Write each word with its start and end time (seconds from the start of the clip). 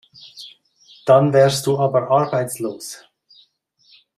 Dann 1.05 1.31
wärst 1.31 1.67
du 1.67 1.77
aber 1.77 2.09
arbeitslos. 2.09 3.05